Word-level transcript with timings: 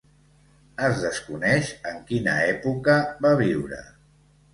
Es 0.85 0.95
desconeix 1.01 1.69
en 1.89 1.99
quina 2.07 2.33
època 2.53 2.97
va 3.27 3.35
viure. 3.43 3.83